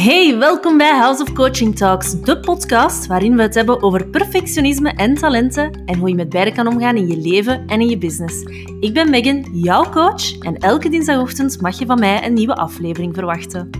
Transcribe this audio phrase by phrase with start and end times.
[0.00, 4.90] Hey, welkom bij House of Coaching Talks, de podcast waarin we het hebben over perfectionisme
[4.90, 7.98] en talenten en hoe je met beide kan omgaan in je leven en in je
[7.98, 8.42] business.
[8.80, 13.14] Ik ben Megan, jouw coach, en elke dinsdagochtend mag je van mij een nieuwe aflevering
[13.14, 13.70] verwachten.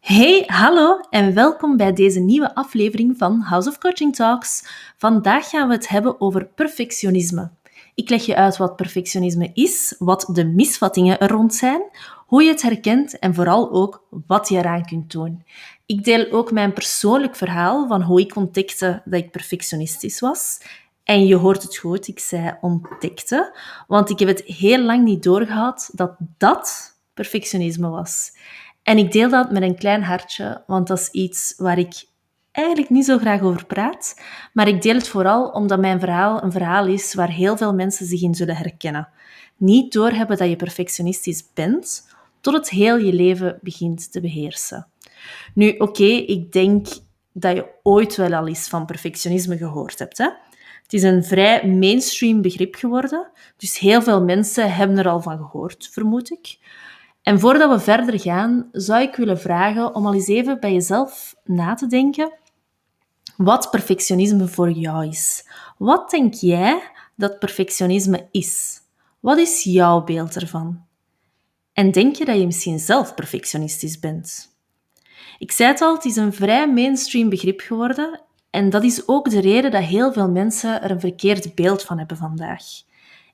[0.00, 4.64] Hey, hallo en welkom bij deze nieuwe aflevering van House of Coaching Talks.
[4.96, 7.50] Vandaag gaan we het hebben over perfectionisme.
[7.96, 11.82] Ik leg je uit wat perfectionisme is, wat de misvattingen er rond zijn,
[12.26, 15.44] hoe je het herkent en vooral ook wat je eraan kunt doen.
[15.86, 20.60] Ik deel ook mijn persoonlijk verhaal van hoe ik ontdekte dat ik perfectionistisch was.
[21.04, 25.22] En je hoort het goed, ik zei ontdekte, want ik heb het heel lang niet
[25.22, 28.32] doorgehad dat dat perfectionisme was.
[28.82, 32.04] En ik deel dat met een klein hartje, want dat is iets waar ik
[32.56, 34.20] eigenlijk niet zo graag over praat,
[34.52, 38.06] maar ik deel het vooral omdat mijn verhaal een verhaal is waar heel veel mensen
[38.06, 39.08] zich in zullen herkennen.
[39.56, 42.08] Niet doorhebben dat je perfectionistisch bent,
[42.40, 44.86] tot het heel je leven begint te beheersen.
[45.54, 46.86] Nu, oké, ik denk
[47.32, 50.18] dat je ooit wel al eens van perfectionisme gehoord hebt.
[50.18, 50.28] Hè?
[50.82, 55.36] Het is een vrij mainstream begrip geworden, dus heel veel mensen hebben er al van
[55.36, 56.58] gehoord, vermoed ik.
[57.22, 61.34] En voordat we verder gaan, zou ik willen vragen om al eens even bij jezelf
[61.44, 62.32] na te denken
[63.36, 65.48] wat perfectionisme voor jou is.
[65.78, 66.82] Wat denk jij
[67.14, 68.80] dat perfectionisme is?
[69.20, 70.84] Wat is jouw beeld ervan?
[71.72, 74.54] En denk je dat je misschien zelf perfectionistisch bent?
[75.38, 78.20] Ik zei het al, het is een vrij mainstream begrip geworden
[78.50, 81.98] en dat is ook de reden dat heel veel mensen er een verkeerd beeld van
[81.98, 82.62] hebben vandaag.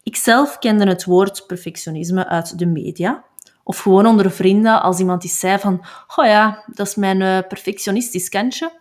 [0.03, 3.25] Ik zelf kende het woord perfectionisme uit de media,
[3.65, 5.85] of gewoon onder vrienden als iemand die zei van,
[6.17, 8.73] oh ja, dat is mijn uh, perfectionistisch kantje.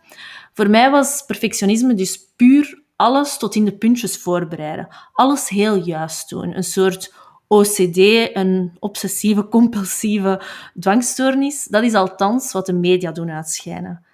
[0.54, 4.88] Voor mij was perfectionisme dus puur alles tot in de puntjes voorbereiden.
[5.14, 6.56] Alles heel juist doen.
[6.56, 7.14] Een soort
[7.48, 7.98] OCD,
[8.34, 10.42] een obsessieve compulsieve
[10.80, 11.66] dwangstoornis.
[11.66, 14.06] Dat is althans wat de media doen uitschijnen.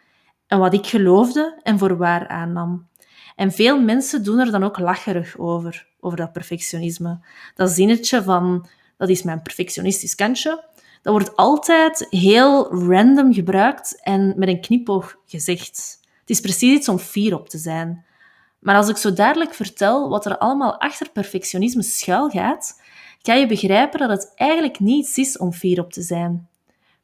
[0.48, 2.88] En wat ik geloofde en voor waar aannam.
[3.36, 7.20] En veel mensen doen er dan ook lacherig over, over dat perfectionisme.
[7.56, 8.68] Dat zinnetje van,
[8.98, 10.64] dat is mijn perfectionistisch kantje,
[11.02, 16.00] dat wordt altijd heel random gebruikt en met een knipoog gezegd.
[16.28, 18.06] Het is precies iets om fier op te zijn.
[18.60, 22.82] Maar als ik zo duidelijk vertel wat er allemaal achter perfectionisme schuil gaat,
[23.22, 26.48] ga je begrijpen dat het eigenlijk niets is om fier op te zijn.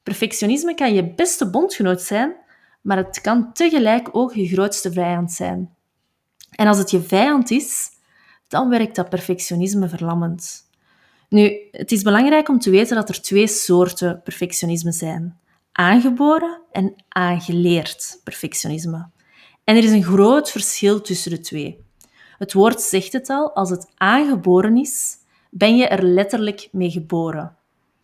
[0.03, 2.35] Perfectionisme kan je beste bondgenoot zijn,
[2.81, 5.75] maar het kan tegelijk ook je grootste vijand zijn.
[6.51, 7.89] En als het je vijand is,
[8.47, 10.69] dan werkt dat perfectionisme verlammend.
[11.29, 15.39] Nu, het is belangrijk om te weten dat er twee soorten perfectionisme zijn:
[15.72, 19.12] aangeboren en aangeleerd perfectionisme.
[19.63, 21.85] En er is een groot verschil tussen de twee.
[22.38, 25.18] Het woord zegt het al, als het aangeboren is,
[25.50, 27.56] ben je er letterlijk mee geboren.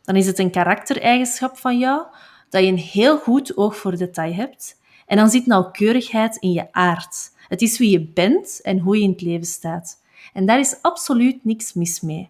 [0.04, 2.06] Dan is het een karaktereigenschap van jou
[2.50, 6.68] dat je een heel goed oog voor detail hebt en dan zit nauwkeurigheid in je
[6.72, 7.32] aard.
[7.48, 10.02] Het is wie je bent en hoe je in het leven staat.
[10.34, 12.30] En daar is absoluut niks mis mee.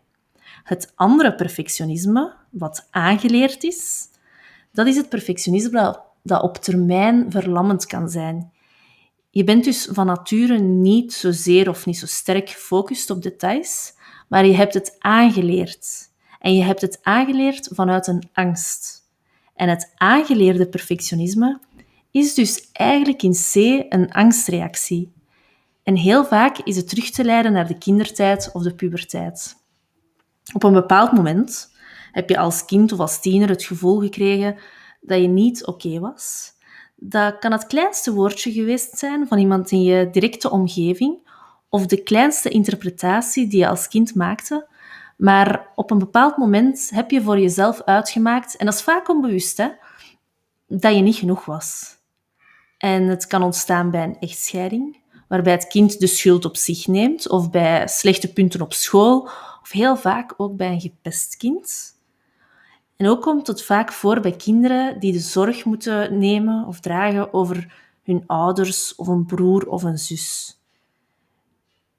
[0.64, 4.08] Het andere perfectionisme, wat aangeleerd is,
[4.72, 8.52] dat is het perfectionisme dat op termijn verlammend kan zijn.
[9.30, 13.94] Je bent dus van nature niet zozeer of niet zo sterk gefocust op details,
[14.28, 16.10] maar je hebt het aangeleerd.
[16.40, 19.08] En je hebt het aangeleerd vanuit een angst.
[19.56, 21.60] En het aangeleerde perfectionisme
[22.12, 23.56] is dus eigenlijk in C
[23.90, 25.12] een angstreactie.
[25.84, 29.56] En heel vaak is het terug te leiden naar de kindertijd of de puberteit.
[30.54, 31.76] Op een bepaald moment
[32.12, 34.58] heb je als kind of als tiener het gevoel gekregen
[35.02, 36.54] dat je niet oké was,
[37.00, 41.18] dat kan het kleinste woordje geweest zijn van iemand in je directe omgeving
[41.70, 44.68] of de kleinste interpretatie die je als kind maakte.
[45.18, 49.58] Maar op een bepaald moment heb je voor jezelf uitgemaakt, en dat is vaak onbewust,
[49.58, 49.68] hè,
[50.68, 51.98] dat je niet genoeg was.
[52.78, 57.30] En het kan ontstaan bij een echtscheiding, waarbij het kind de schuld op zich neemt,
[57.30, 59.30] of bij slechte punten op school,
[59.62, 61.98] of heel vaak ook bij een gepest kind.
[63.00, 67.34] En ook komt het vaak voor bij kinderen die de zorg moeten nemen of dragen
[67.34, 67.74] over
[68.04, 70.60] hun ouders of een broer of een zus.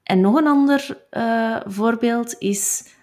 [0.03, 2.93] En nog een ander uh, voorbeeld is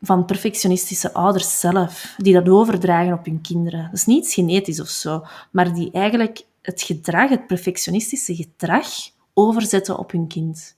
[0.00, 3.82] van perfectionistische ouders zelf, die dat overdragen op hun kinderen.
[3.82, 8.86] Dat is niet genetisch of zo, maar die eigenlijk het gedrag, het perfectionistische gedrag,
[9.34, 10.76] overzetten op hun kind.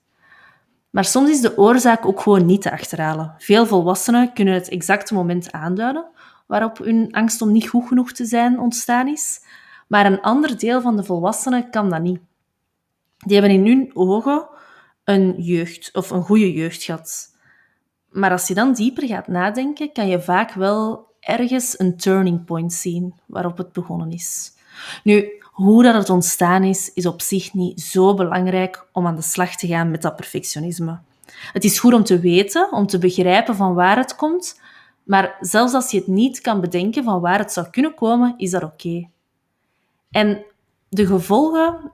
[0.91, 3.35] Maar soms is de oorzaak ook gewoon niet te achterhalen.
[3.39, 6.07] Veel volwassenen kunnen het exacte moment aanduiden
[6.49, 9.41] waarop hun angst om niet goed genoeg te zijn ontstaan is.
[9.87, 12.21] Maar een ander deel van de volwassenen kan dat niet.
[13.19, 14.49] Die hebben in hun ogen
[15.05, 17.37] een jeugd of een goede jeugd gehad.
[18.11, 22.73] Maar als je dan dieper gaat nadenken, kan je vaak wel ergens een turning point
[22.73, 24.53] zien waarop het begonnen is.
[25.05, 29.23] Nu, hoe dat het ontstaan is, is op zich niet zo belangrijk om aan de
[29.23, 30.99] slag te gaan met dat perfectionisme.
[31.53, 34.61] Het is goed om te weten, om te begrijpen van waar het komt,
[35.09, 38.51] maar zelfs als je het niet kan bedenken van waar het zou kunnen komen, is
[38.51, 39.09] dat oké.
[40.11, 40.45] En
[40.89, 41.93] de gevolgen,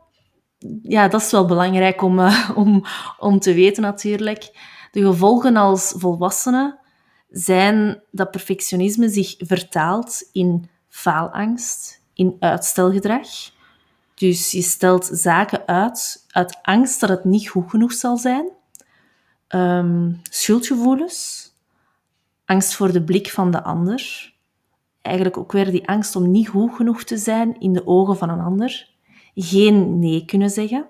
[0.83, 2.85] ja, dat is wel belangrijk om, uh, om,
[3.19, 4.51] om te weten natuurlijk.
[4.93, 6.79] De gevolgen als volwassene
[7.31, 13.29] zijn dat perfectionisme zich vertaalt in faalangst, in uitstelgedrag.
[14.15, 18.49] Dus je stelt zaken uit uit angst dat het niet goed genoeg zal zijn.
[19.49, 21.51] Um, schuldgevoelens,
[22.45, 24.33] angst voor de blik van de ander.
[25.03, 28.29] Eigenlijk ook weer die angst om niet goed genoeg te zijn in de ogen van
[28.29, 28.89] een ander.
[29.35, 30.87] Geen nee kunnen zeggen.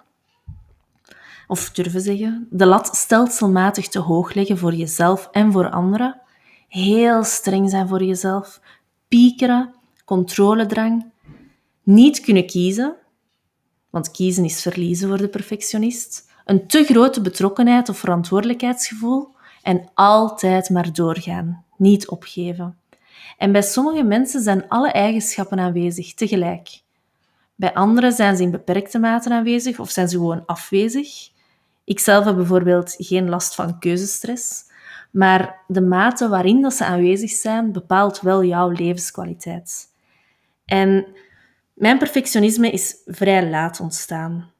[1.46, 2.46] Of durven zeggen.
[2.50, 6.20] De lat stelselmatig te hoog leggen voor jezelf en voor anderen.
[6.68, 8.60] Heel streng zijn voor jezelf.
[9.08, 9.74] Piekeren,
[10.04, 11.12] controledrang.
[11.82, 12.96] Niet kunnen kiezen,
[13.90, 16.30] want kiezen is verliezen voor de perfectionist.
[16.44, 19.33] Een te grote betrokkenheid of verantwoordelijkheidsgevoel
[19.64, 22.78] en altijd maar doorgaan, niet opgeven.
[23.38, 26.82] En bij sommige mensen zijn alle eigenschappen aanwezig tegelijk.
[27.54, 31.08] Bij anderen zijn ze in beperkte mate aanwezig of zijn ze gewoon afwezig.
[31.84, 34.64] Ik zelf heb bijvoorbeeld geen last van keuzestress,
[35.10, 39.92] maar de mate waarin dat ze aanwezig zijn bepaalt wel jouw levenskwaliteit.
[40.64, 41.06] En
[41.74, 44.52] mijn perfectionisme is vrij laat ontstaan.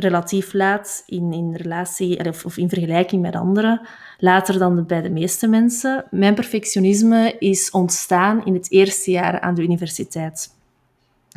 [0.00, 3.86] Relatief laat in, in relatie of, of in vergelijking met anderen,
[4.18, 6.04] later dan bij de meeste mensen.
[6.10, 10.54] Mijn perfectionisme is ontstaan in het eerste jaar aan de universiteit.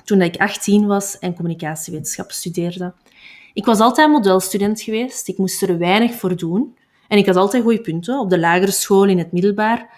[0.04, 2.94] Toen ik 18 was en communicatiewetenschap studeerde.
[3.54, 5.28] Ik was altijd modelstudent geweest.
[5.28, 6.78] Ik moest er weinig voor doen.
[7.08, 9.90] En ik had altijd goede punten op de lagere school, in het middelbaar.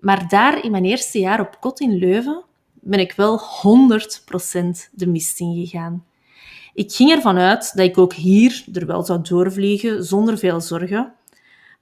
[0.00, 3.42] Maar daar in mijn eerste jaar op kot in Leuven ben ik wel 100%
[4.92, 6.04] de mist in gegaan.
[6.78, 11.12] Ik ging ervan uit dat ik ook hier er wel zou doorvliegen zonder veel zorgen.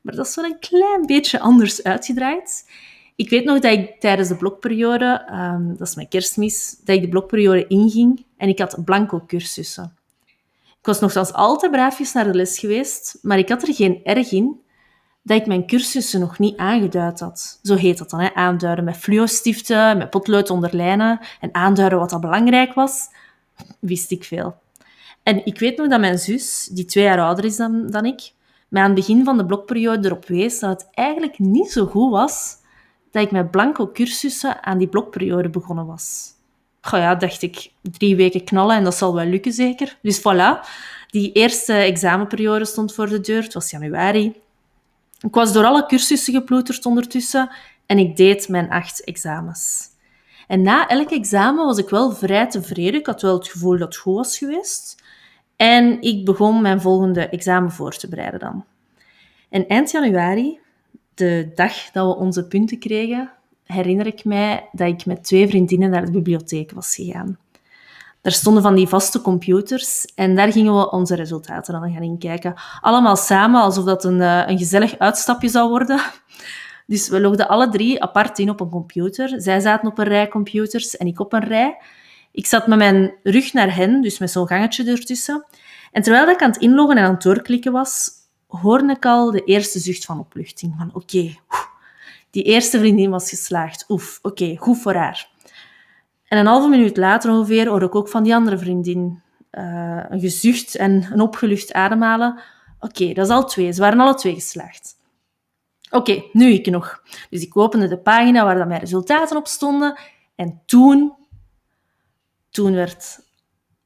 [0.00, 2.70] Maar dat is wel een klein beetje anders uitgedraaid.
[3.16, 7.02] Ik weet nog dat ik tijdens de blokperiode, um, dat is mijn kerstmis, dat ik
[7.02, 9.96] de blokperiode inging en ik had blanco cursussen.
[10.78, 14.32] Ik was nogthans altijd braafjes naar de les geweest, maar ik had er geen erg
[14.32, 14.60] in
[15.22, 17.58] dat ik mijn cursussen nog niet aangeduid had.
[17.62, 18.34] Zo heet dat dan, hè?
[18.34, 23.08] aanduiden met fluo-stiften, met potlood onderlijnen en aanduiden wat dat belangrijk was,
[23.80, 24.64] wist ik veel.
[25.26, 28.32] En ik weet nog dat mijn zus, die twee jaar ouder is dan, dan ik,
[28.68, 32.10] mij aan het begin van de blokperiode erop wees dat het eigenlijk niet zo goed
[32.10, 32.56] was
[33.10, 36.30] dat ik met blanco cursussen aan die blokperiode begonnen was.
[36.80, 39.98] Goh ja, dacht ik, drie weken knallen en dat zal wel lukken zeker.
[40.02, 40.68] Dus voilà,
[41.10, 43.42] die eerste examenperiode stond voor de deur.
[43.42, 44.34] Het was januari.
[45.20, 47.50] Ik was door alle cursussen geploeterd ondertussen
[47.86, 49.88] en ik deed mijn acht examens.
[50.46, 53.00] En na elk examen was ik wel vrij tevreden.
[53.00, 55.04] Ik had wel het gevoel dat het goed was geweest.
[55.56, 58.64] En ik begon mijn volgende examen voor te bereiden dan.
[59.48, 60.58] En eind januari,
[61.14, 63.30] de dag dat we onze punten kregen,
[63.64, 67.38] herinner ik mij dat ik met twee vriendinnen naar de bibliotheek was gegaan.
[68.20, 72.54] Daar stonden van die vaste computers en daar gingen we onze resultaten dan gaan inkijken.
[72.80, 76.00] Allemaal samen, alsof dat een, eh, een gezellig uitstapje zou worden.
[76.86, 79.40] Dus we logden alle drie apart in op een computer.
[79.42, 81.76] Zij zaten op een rij computers en ik op een rij.
[82.36, 85.44] Ik zat met mijn rug naar hen, dus met zo'n gangetje ertussen.
[85.92, 88.10] En terwijl ik aan het inloggen en aan het doorklikken was,
[88.46, 90.74] hoorde ik al de eerste zucht van opluchting.
[90.78, 91.36] Van oké,
[92.30, 93.84] die eerste vriendin was geslaagd.
[93.88, 95.28] Oef, oké, goed voor haar.
[96.28, 100.20] En een halve minuut later ongeveer hoorde ik ook van die andere vriendin uh, een
[100.20, 102.40] gezucht en een opgelucht ademhalen.
[102.80, 103.72] Oké, dat is al twee.
[103.72, 104.96] Ze waren alle twee geslaagd.
[105.90, 107.02] Oké, nu ik nog.
[107.30, 109.98] Dus ik opende de pagina waar dan mijn resultaten op stonden.
[110.34, 111.14] En toen,
[112.56, 113.20] toen werd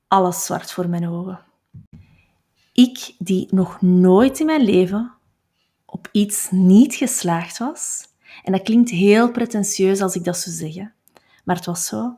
[0.08, 1.40] alles zwart voor mijn ogen.
[2.72, 5.12] Ik, die nog nooit in mijn leven
[5.84, 8.04] op iets niet geslaagd was.
[8.42, 10.92] En dat klinkt heel pretentieus als ik dat zou zeggen.
[11.44, 12.16] Maar het was zo.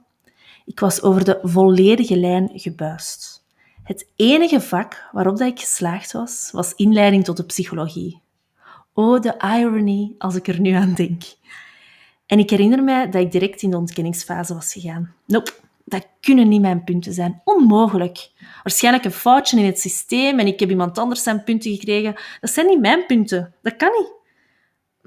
[0.64, 3.44] Ik was over de volledige lijn gebuist.
[3.82, 8.21] Het enige vak waarop dat ik geslaagd was, was inleiding tot de psychologie.
[8.92, 11.23] Oh, de irony als ik er nu aan denk.
[12.26, 15.14] En ik herinner mij dat ik direct in de ontkenningsfase was gegaan.
[15.26, 15.52] Nope,
[15.93, 17.41] dat kunnen niet mijn punten zijn.
[17.45, 18.31] Onmogelijk.
[18.63, 22.15] Waarschijnlijk een foutje in het systeem en ik heb iemand anders zijn punten gekregen.
[22.41, 23.55] Dat zijn niet mijn punten.
[23.63, 24.13] Dat kan niet.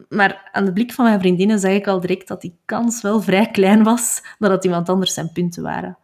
[0.10, 3.22] Maar aan de blik van mijn vriendinnen zag ik al direct dat die kans wel
[3.22, 5.98] vrij klein was dat iemand anders zijn punten waren.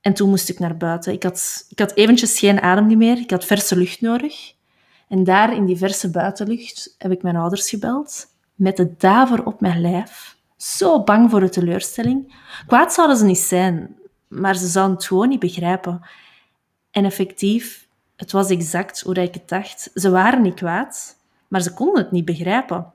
[0.00, 1.12] En toen moest ik naar buiten.
[1.12, 3.18] Ik had, ik had eventjes geen adem meer.
[3.18, 4.52] Ik had verse lucht nodig.
[5.08, 9.60] En daar in die verse buitenlucht heb ik mijn ouders gebeld met de daver op
[9.60, 12.34] mijn lijf Zo bang voor de teleurstelling.
[12.66, 13.96] Kwaad zouden ze niet zijn,
[14.28, 16.00] maar ze zouden het gewoon niet begrijpen.
[16.90, 19.90] En effectief, het was exact hoe ik het dacht.
[19.94, 21.16] Ze waren niet kwaad,
[21.48, 22.92] maar ze konden het niet begrijpen.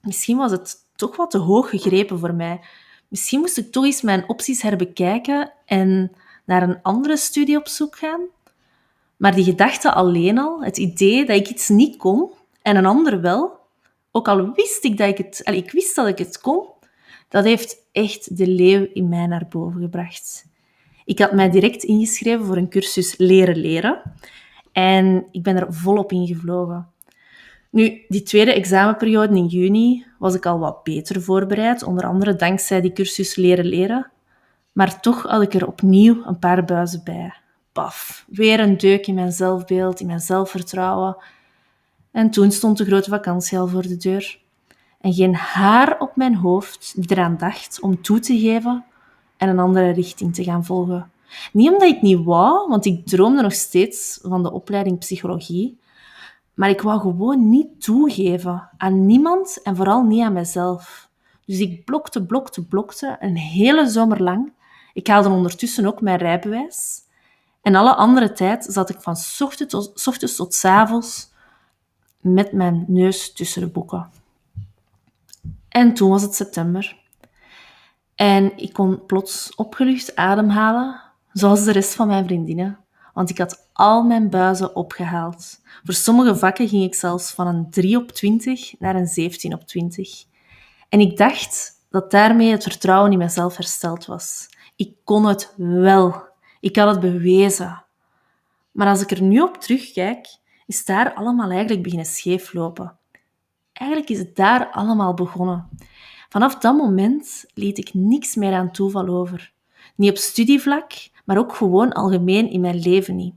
[0.00, 2.60] Misschien was het toch wat te hoog gegrepen voor mij.
[3.08, 6.12] Misschien moest ik toch eens mijn opties herbekijken en
[6.44, 8.20] naar een andere studie op zoek gaan.
[9.16, 12.30] Maar die gedachte alleen al, het idee dat ik iets niet kon
[12.62, 13.58] en een ander wel,
[14.10, 16.66] ook al wist ik dat ik het, ik wist dat ik het kon,
[17.34, 20.46] dat heeft echt de leeuw in mij naar boven gebracht.
[21.04, 24.02] Ik had mij direct ingeschreven voor een cursus leren leren
[24.72, 26.88] en ik ben er volop ingevlogen.
[27.70, 32.80] Nu, die tweede examenperiode in juni was ik al wat beter voorbereid, onder andere dankzij
[32.80, 34.10] die cursus leren leren.
[34.72, 37.34] Maar toch had ik er opnieuw een paar buizen bij.
[37.72, 41.16] Paf, weer een deuk in mijn zelfbeeld, in mijn zelfvertrouwen.
[42.10, 44.42] En toen stond de grote vakantie al voor de deur.
[45.04, 48.84] En geen haar op mijn hoofd die eraan dacht om toe te geven
[49.36, 51.10] en een andere richting te gaan volgen.
[51.52, 55.78] Niet omdat ik niet wou, want ik droomde nog steeds van de opleiding psychologie,
[56.54, 61.08] maar ik wou gewoon niet toegeven aan niemand en vooral niet aan mezelf.
[61.46, 64.52] Dus ik blokte, blokte, blokte een hele zomer lang.
[64.92, 67.00] Ik haalde ondertussen ook mijn rijbewijs.
[67.62, 69.16] En alle andere tijd zat ik van
[70.04, 71.30] ochtends tot, s avonds
[72.20, 74.22] met mijn neus tussen de boeken.
[75.74, 76.96] En toen was het september.
[78.14, 81.00] En ik kon plots opgelucht ademhalen,
[81.32, 85.60] zoals de rest van mijn vriendinnen want ik had al mijn buizen opgehaald.
[85.84, 89.66] Voor sommige vakken ging ik zelfs van een 3 op 20 naar een 17 op
[89.66, 90.24] 20.
[90.88, 94.48] En ik dacht dat daarmee het vertrouwen in mezelf hersteld was.
[94.76, 96.22] Ik kon het wel.
[96.60, 97.84] Ik had het bewezen.
[98.72, 100.26] Maar als ik er nu op terugkijk,
[100.66, 102.98] is daar allemaal eigenlijk beginnen scheeflopen.
[103.74, 105.68] Eigenlijk is het daar allemaal begonnen.
[106.28, 109.52] Vanaf dat moment liet ik niks meer aan toeval over.
[109.96, 110.92] Niet op studievlak,
[111.24, 113.34] maar ook gewoon algemeen in mijn leven niet.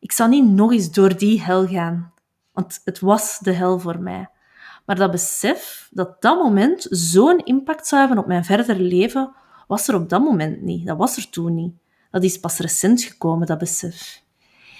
[0.00, 2.12] Ik zal niet nog eens door die hel gaan,
[2.52, 4.28] want het was de hel voor mij.
[4.86, 9.32] Maar dat besef dat dat moment zo'n impact zou hebben op mijn verdere leven,
[9.66, 10.86] was er op dat moment niet.
[10.86, 11.74] Dat was er toen niet.
[12.10, 14.22] Dat is pas recent gekomen, dat besef.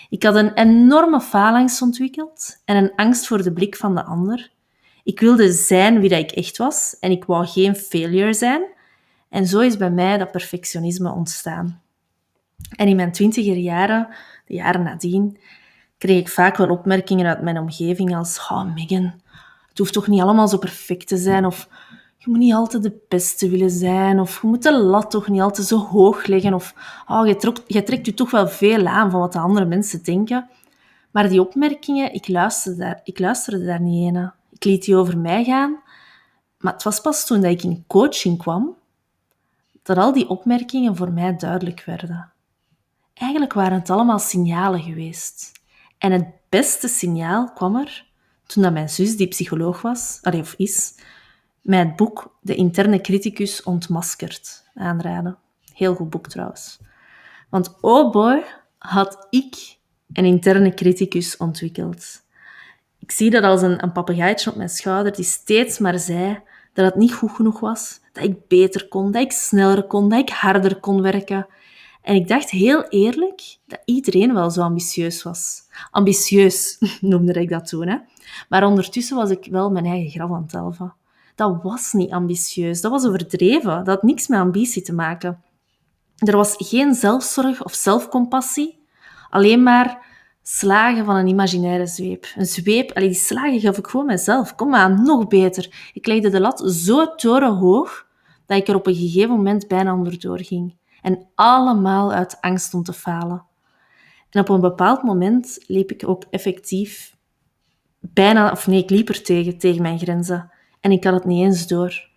[0.08, 4.54] Ik had een enorme faalangst ontwikkeld en een angst voor de blik van de ander.
[5.06, 8.62] Ik wilde zijn wie dat ik echt was en ik wou geen failure zijn.
[9.28, 11.80] En zo is bij mij dat perfectionisme ontstaan.
[12.76, 14.08] En in mijn twintiger jaren,
[14.46, 15.38] de jaren nadien,
[15.98, 19.14] kreeg ik vaak wel opmerkingen uit mijn omgeving als oh Megan,
[19.68, 21.68] het hoeft toch niet allemaal zo perfect te zijn of
[22.16, 25.40] je moet niet altijd de beste willen zijn of je moet de lat toch niet
[25.40, 26.74] altijd zo hoog leggen of
[27.08, 30.02] oh, je, trok, je trekt je toch wel veel aan van wat de andere mensen
[30.02, 30.48] denken.
[31.10, 34.34] Maar die opmerkingen, ik luisterde daar, ik luisterde daar niet naar.
[34.56, 35.82] Ik liet die over mij gaan.
[36.58, 38.76] Maar het was pas toen dat ik in coaching kwam,
[39.82, 42.32] dat al die opmerkingen voor mij duidelijk werden.
[43.14, 45.52] Eigenlijk waren het allemaal signalen geweest.
[45.98, 48.06] En het beste signaal kwam er
[48.46, 50.94] toen dat mijn zus, die psycholoog was, of is,
[51.62, 55.38] mij het boek De interne criticus ontmaskerd aanraden.
[55.74, 56.78] Heel goed boek trouwens.
[57.48, 58.44] Want oh boy,
[58.78, 59.76] had ik
[60.12, 62.24] een interne criticus ontwikkeld.
[62.98, 66.84] Ik zie dat als een, een papegaaitje op mijn schouder die steeds maar zei dat
[66.84, 70.30] het niet goed genoeg was, dat ik beter kon, dat ik sneller kon, dat ik
[70.30, 71.46] harder kon werken.
[72.02, 75.62] En ik dacht heel eerlijk dat iedereen wel zo ambitieus was.
[75.90, 77.88] Ambitieus noemde ik dat toen.
[77.88, 77.96] Hè?
[78.48, 80.90] Maar ondertussen was ik wel mijn eigen graf aan het.
[81.34, 83.76] Dat was niet ambitieus, dat was overdreven.
[83.76, 85.42] Dat had niks met ambitie te maken.
[86.16, 88.78] Er was geen zelfzorg of zelfcompassie,
[89.30, 90.05] alleen maar
[90.48, 92.26] slagen van een imaginaire zweep.
[92.36, 94.54] Een zweep, allee, die slagen gaf ik gewoon mezelf.
[94.54, 95.90] Kom aan, nog beter.
[95.92, 98.06] Ik legde de lat zo torenhoog
[98.46, 100.76] dat ik er op een gegeven moment bijna onderdoor ging.
[101.02, 103.44] En allemaal uit angst om te falen.
[104.30, 107.16] En op een bepaald moment liep ik ook effectief
[108.00, 110.50] bijna, of nee, ik liep er tegen, tegen mijn grenzen.
[110.80, 112.08] En ik had het niet eens door.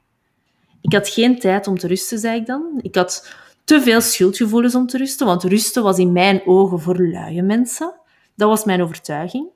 [0.82, 2.80] Ik had geen tijd om te rusten, zei ik dan.
[2.82, 3.34] Ik had
[3.64, 8.00] te veel schuldgevoelens om te rusten, want rusten was in mijn ogen voor luie mensen.
[8.40, 9.48] Dat was mijn overtuiging.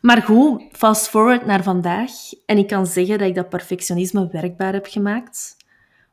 [0.00, 2.10] Maar goed, fast forward naar vandaag
[2.46, 5.56] en ik kan zeggen dat ik dat perfectionisme werkbaar heb gemaakt.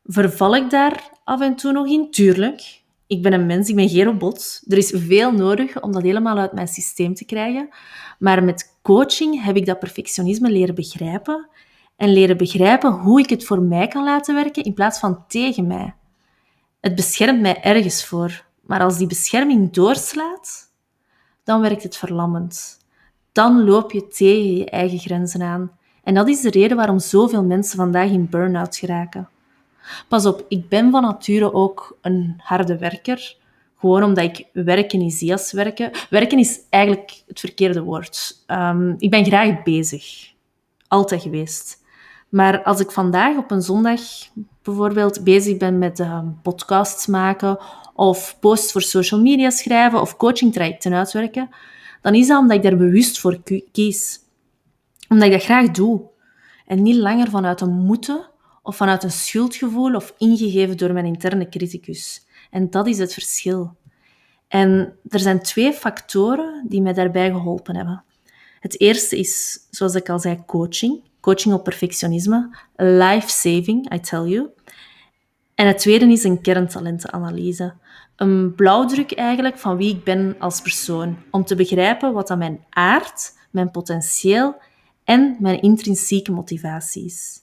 [0.04, 2.12] Verval ik daar af en toe nog in?
[2.12, 2.82] Tuurlijk.
[3.08, 4.62] Ik ben een mens, ik ben geen robot.
[4.68, 7.70] Er is veel nodig om dat helemaal uit mijn systeem te krijgen.
[8.20, 11.50] Maar met coaching heb ik dat perfectionisme leren begrijpen
[11.96, 15.68] en leren begrijpen hoe ik het voor mij kan laten werken in plaats van tegen
[15.68, 15.96] mij.
[16.80, 20.67] Het beschermt mij ergens voor, maar als die bescherming doorslaat,
[21.48, 22.78] dan werkt het verlammend.
[23.32, 25.72] Dan loop je tegen je eigen grenzen aan
[26.04, 29.30] En dat is de reden waarom zoveel mensen vandaag in burn-out geraken.
[30.08, 33.38] Pas op, ik ben van nature ook een harde werker.
[33.78, 35.92] Gewoon omdat ik werken zie als werken.
[36.10, 38.44] Werken is eigenlijk het verkeerde woord.
[38.48, 40.32] Um, ik ben graag bezig.
[40.88, 41.84] Altijd geweest.
[42.30, 44.02] Maar als ik vandaag op een zondag
[44.64, 47.58] bijvoorbeeld bezig ben met um, podcasts maken
[47.98, 51.50] of posts voor social media schrijven of coaching trajecten uitwerken,
[52.02, 54.20] dan is dat omdat ik daar bewust voor kies.
[55.08, 56.02] Omdat ik dat graag doe.
[56.66, 58.30] En niet langer vanuit een moeten
[58.64, 62.26] of vanuit een schuldgevoel of ingegeven door mijn interne criticus.
[62.52, 63.76] En dat is het verschil.
[64.48, 68.04] En er zijn twee factoren die mij daarbij geholpen hebben.
[68.60, 71.02] Het eerste is, zoals ik al zei, coaching.
[71.20, 72.58] Coaching op perfectionisme.
[72.76, 74.50] Life-saving, I tell you.
[75.56, 77.74] En het tweede is een kerntalentenanalyse.
[78.18, 81.18] Een blauwdruk eigenlijk van wie ik ben als persoon.
[81.32, 84.56] Om te begrijpen wat dan mijn aard, mijn potentieel
[85.04, 87.40] en mijn intrinsieke motivatie is.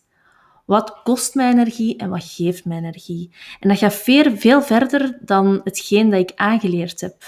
[0.64, 3.30] Wat kost mij energie en wat geeft mij energie?
[3.60, 7.22] En dat gaat veel, veel verder dan hetgeen dat ik aangeleerd heb.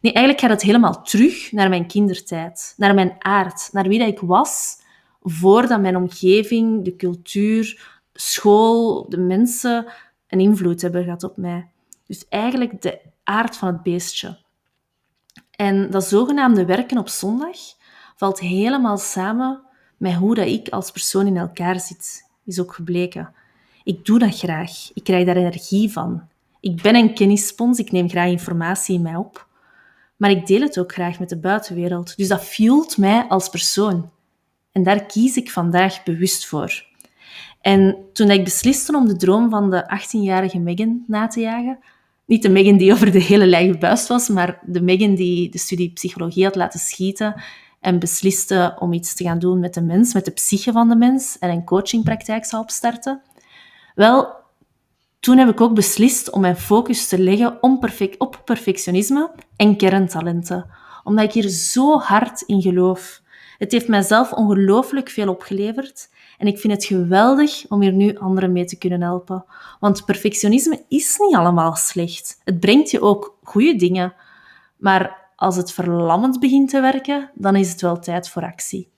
[0.00, 4.08] Nee, eigenlijk gaat het helemaal terug naar mijn kindertijd, naar mijn aard, naar wie dat
[4.08, 4.76] ik was
[5.22, 9.86] voordat mijn omgeving, de cultuur, school, de mensen
[10.28, 11.68] een invloed hebben gehad op mij.
[12.08, 14.38] Dus eigenlijk de aard van het beestje.
[15.50, 17.56] En dat zogenaamde werken op zondag
[18.16, 19.62] valt helemaal samen
[19.96, 23.34] met hoe dat ik als persoon in elkaar zit is ook gebleken.
[23.84, 24.90] Ik doe dat graag.
[24.94, 26.22] Ik krijg daar energie van.
[26.60, 29.46] Ik ben een kennisspons, ik neem graag informatie in mij op.
[30.16, 32.16] Maar ik deel het ook graag met de buitenwereld.
[32.16, 34.10] Dus dat fuelt mij als persoon.
[34.72, 36.86] En daar kies ik vandaag bewust voor.
[37.60, 41.78] En toen ik besliste om de droom van de 18-jarige Megan na te jagen,
[42.28, 45.58] niet de Megan die over de hele lijn gebuist was, maar de Megan die de
[45.58, 47.42] studie psychologie had laten schieten
[47.80, 50.96] en besliste om iets te gaan doen met de mens, met de psyche van de
[50.96, 53.22] mens en een coachingpraktijk zou opstarten.
[53.94, 54.34] Wel,
[55.20, 57.62] toen heb ik ook beslist om mijn focus te leggen
[58.18, 60.70] op perfectionisme en kerntalenten,
[61.04, 63.22] omdat ik hier zo hard in geloof.
[63.58, 68.52] Het heeft mijzelf ongelooflijk veel opgeleverd en ik vind het geweldig om hier nu anderen
[68.52, 69.44] mee te kunnen helpen.
[69.80, 72.40] Want perfectionisme is niet allemaal slecht.
[72.44, 74.14] Het brengt je ook goede dingen.
[74.76, 78.88] Maar als het verlammend begint te werken, dan is het wel tijd voor actie.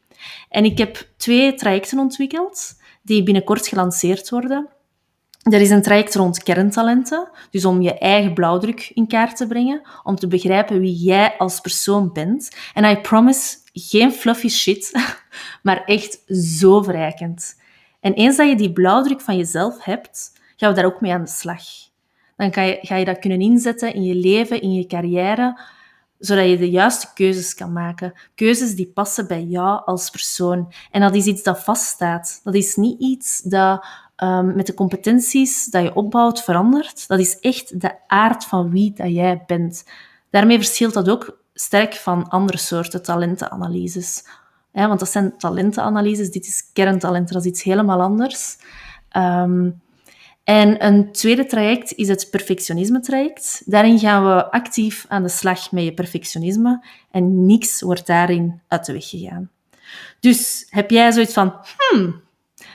[0.49, 4.69] En ik heb twee trajecten ontwikkeld die binnenkort gelanceerd worden.
[5.43, 9.83] Er is een traject rond kerntalenten, dus om je eigen blauwdruk in kaart te brengen,
[10.03, 12.51] om te begrijpen wie jij als persoon bent.
[12.75, 14.93] En I promise, geen fluffy shit,
[15.63, 16.23] maar echt
[16.61, 17.61] zo verrijkend.
[18.01, 21.25] En eens dat je die blauwdruk van jezelf hebt, gaan we daar ook mee aan
[21.25, 21.63] de slag.
[22.37, 25.61] Dan ga je, ga je dat kunnen inzetten in je leven, in je carrière,
[26.19, 28.13] zodat je de juiste keuzes kan maken.
[28.35, 30.73] Keuzes die passen bij jou als persoon.
[30.91, 32.41] En dat is iets dat vaststaat.
[32.45, 37.09] Dat is niet iets dat um, met de competenties dat je opbouwt verandert.
[37.09, 39.85] Dat is echt de aard van wie dat jij bent.
[40.31, 44.25] Daarmee verschilt dat ook sterk van andere soorten talentenanalyses.
[44.73, 48.57] Want dat zijn talentenanalyses, dit is kerntalenten, dat is iets helemaal anders.
[49.17, 49.81] Um,
[50.45, 53.63] en een tweede traject is het perfectionisme-traject.
[53.65, 58.87] Daarin gaan we actief aan de slag met je perfectionisme en niks wordt daarin uit
[58.87, 59.51] de weg gegaan.
[60.21, 62.21] Dus heb jij zoiets van, hmm,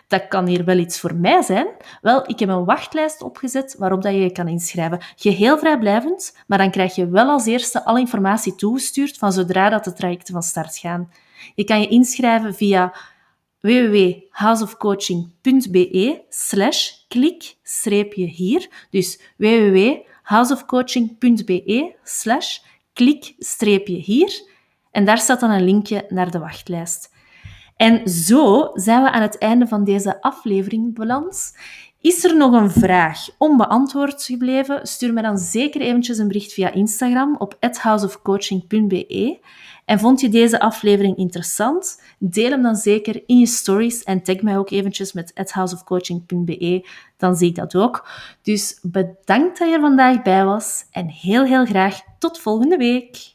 [0.08, 1.68] dat kan hier wel iets voor mij zijn?
[2.02, 5.02] Wel, ik heb een wachtlijst opgezet waarop dat je je kan inschrijven.
[5.16, 9.84] Geheel vrijblijvend, maar dan krijg je wel als eerste alle informatie toegestuurd van zodra dat
[9.84, 11.10] de trajecten van start gaan.
[11.56, 12.94] Je kan je inschrijven via
[13.60, 18.88] www.houseofcoaching.be slash klik-hier.
[18.90, 22.60] Dus www.houseofcoaching.be slash
[22.94, 24.54] klik-hier.
[24.92, 27.14] En daar staat dan een linkje naar de wachtlijst.
[27.76, 31.58] En zo zijn we aan het einde van deze aflevering beland.
[32.06, 34.88] Is er nog een vraag onbeantwoord gebleven?
[34.88, 39.40] Stuur me dan zeker eventjes een bericht via Instagram op houseofcoaching.be.
[39.86, 42.02] En vond je deze aflevering interessant?
[42.20, 46.88] Deel hem dan zeker in je stories en tag mij ook eventjes met houseofcoaching.be.
[47.18, 48.08] Dan zie ik dat ook.
[48.42, 53.35] Dus bedankt dat je er vandaag bij was en heel heel graag tot volgende week.